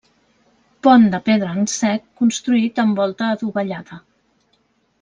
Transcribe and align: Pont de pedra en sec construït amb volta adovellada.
Pont 0.87 1.05
de 1.15 1.19
pedra 1.27 1.49
en 1.63 1.69
sec 1.73 2.07
construït 2.23 2.81
amb 2.85 2.99
volta 3.03 3.29
adovellada. 3.37 4.01